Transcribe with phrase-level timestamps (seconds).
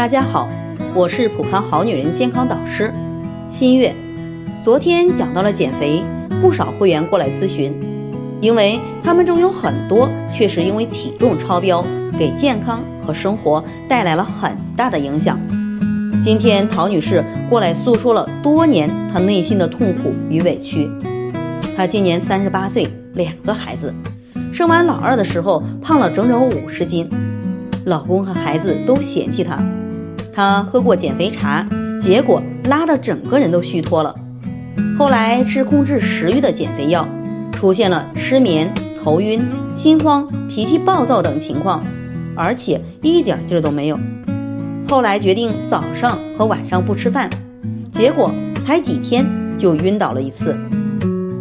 [0.00, 0.48] 大家好，
[0.94, 2.90] 我是普康好女人健康导师
[3.50, 3.94] 新月。
[4.64, 6.02] 昨天讲到了减肥，
[6.40, 7.78] 不少会员过来咨询，
[8.40, 11.84] 因为他们中有很多确实因为体重超标，
[12.18, 15.38] 给健康和生活带来了很大的影响。
[16.22, 20.90] 今天陶女士过来诉说了多年她内心的痛苦与委屈。
[21.76, 23.94] 她今年三十八岁，两个孩子，
[24.50, 27.06] 生完老二的时候胖了整整五十斤，
[27.84, 29.62] 老公和孩子都嫌弃她。
[30.32, 31.66] 她喝过减肥茶，
[32.00, 34.16] 结果拉的整个人都虚脱了。
[34.98, 37.08] 后来吃控制食欲的减肥药，
[37.52, 38.72] 出现了失眠、
[39.02, 39.42] 头晕、
[39.74, 41.84] 心慌、脾气暴躁等情况，
[42.36, 43.98] 而且一点劲儿都没有。
[44.88, 47.30] 后来决定早上和晚上不吃饭，
[47.92, 48.32] 结果
[48.66, 50.58] 才几天就晕倒了一次。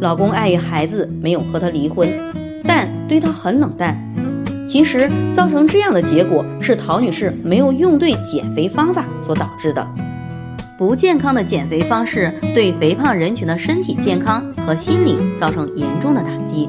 [0.00, 2.08] 老公碍于孩子没有和她离婚，
[2.64, 4.12] 但对她很冷淡。
[4.68, 9.88] 其实造成这样的结果是陶女士没有用对减肥方法所导致的。
[10.78, 16.68] 不健康的减肥方式对肥胖人群的身体健康和心理造成严重的打击，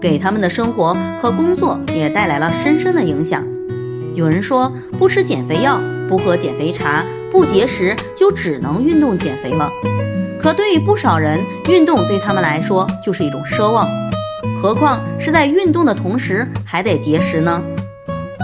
[0.00, 3.46] 给他们的生活和工作也带来了深深的影响。
[4.14, 9.70] 有人说不吃减肥药、不喝减肥茶、不节食就只能运动减肥了，
[10.38, 11.40] 可对于不少人，
[11.70, 13.88] 运动对他们来说就是一种奢望。
[14.56, 17.62] 何况是在运动的同时还得节食呢？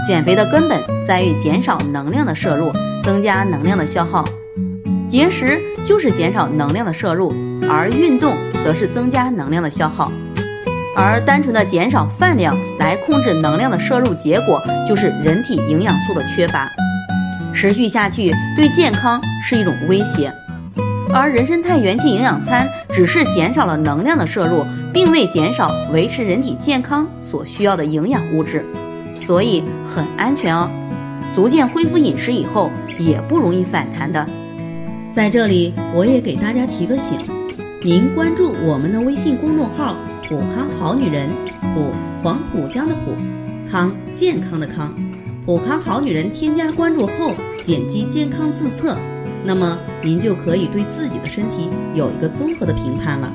[0.06, 4.24] 减肥的根本在于减少能量的摄入，增加能量的消耗。
[5.08, 7.34] 节食就是减少能量的摄入，
[7.68, 10.12] 而运动则是增加能量的消耗。
[10.96, 16.70] 而单纯的减少饭量来控制能量的摄入，结果就是人体营养素的缺乏，
[17.52, 20.32] 持续下去对健康是一种威胁。
[21.12, 28.64] 而人参肽元气营养餐只是减少了能量的摄入，并未减少维持人体健康所需要的营养物质，
[29.20, 30.70] 所以很安全哦。
[31.34, 34.26] 逐渐恢复饮食以后，也不容易反弹的。
[35.12, 37.18] 在这里，我也给大家提个醒：
[37.82, 39.96] 您关注我们的微信公众号
[40.28, 41.28] “普康好女人”，
[41.74, 41.90] 普
[42.22, 43.16] 黄浦江的普，
[43.68, 44.94] 康健康的康，
[45.44, 47.32] 普康好女人添加关注后，
[47.66, 48.96] 点击健康自测。
[49.44, 53.34] 那么您就可以对自己的身体有一个综合的评判了。